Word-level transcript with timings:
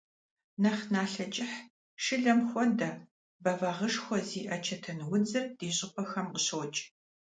Нэхъ 0.61 0.83
налъэ 0.93 1.25
кӀыхь, 1.33 1.57
шылэм 2.03 2.39
хуэдэ, 2.49 2.89
бэвагъышхуэ 3.43 4.17
зиӀэ 4.27 4.57
чэтэнудзыр 4.65 5.45
ди 5.57 5.67
щӀыпӀэхэм 5.77 6.27
къыщокӀ. 6.33 6.79